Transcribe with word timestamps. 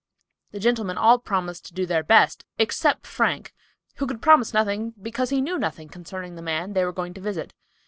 The 0.49 0.59
gentlemen 0.59 0.97
all 0.97 1.19
promised 1.19 1.65
to 1.67 1.75
do 1.75 1.85
their 1.85 2.01
best, 2.01 2.43
except 2.57 3.05
Frank, 3.05 3.53
who 3.97 4.07
could 4.07 4.19
promise 4.19 4.51
nothing, 4.51 4.95
because 4.99 5.29
he 5.29 5.41
knew 5.41 5.59
nothing 5.59 5.89
concerning 5.89 6.33
the 6.33 6.41
man 6.41 6.73
they 6.73 6.83
were 6.83 6.91
going 6.91 7.13
to 7.13 7.21
visit. 7.21 7.53